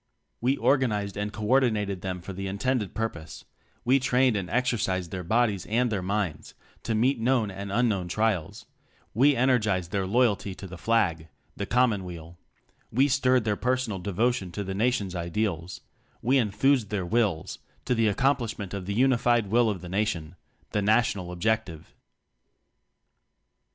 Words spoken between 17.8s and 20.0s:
to the accomplish ment of the unified Will of the